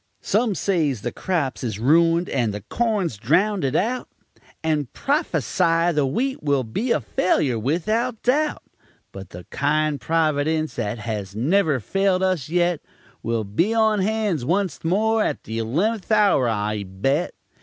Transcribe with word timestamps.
Some 0.23 0.55
says 0.55 1.03
the 1.03 1.11
crops 1.11 1.63
is 1.63 1.77
ruined, 1.77 2.27
and 2.27 2.51
the 2.55 2.61
corn's 2.61 3.17
drownded 3.17 3.75
out, 3.75 4.09
And 4.63 4.91
propha 4.93 5.43
sy 5.43 5.91
the 5.91 6.07
wheat 6.07 6.41
will 6.41 6.63
be 6.63 6.89
a 6.91 6.99
failure, 6.99 7.59
without 7.59 8.23
doubt; 8.23 8.63
But 9.11 9.29
the 9.29 9.45
kind 9.51 10.01
Providence 10.01 10.73
that 10.73 10.97
has 10.97 11.35
never 11.35 11.79
failed 11.79 12.23
us 12.23 12.49
yet, 12.49 12.81
Will 13.21 13.43
be 13.43 13.75
on 13.75 13.99
hands 13.99 14.43
onc't 14.43 14.83
more 14.83 15.21
at 15.23 15.43
the 15.43 15.61
'leventh 15.61 16.11
hour, 16.11 16.49
I 16.49 16.81
bet! 16.81 17.35